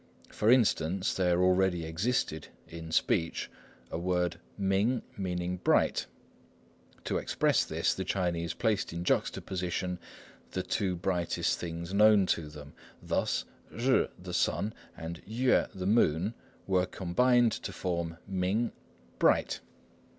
[0.31, 3.51] For instance, there already existed in speech
[3.91, 6.07] a word ming, meaning "bright."
[7.03, 9.99] To express this, the Chinese placed in juxtaposition
[10.53, 12.73] the two brightest things known to them.
[12.99, 16.33] Thus 日 the "sun" and 月 the "moon"
[16.65, 18.71] were combined to form 明 ming
[19.19, 19.59] "bright."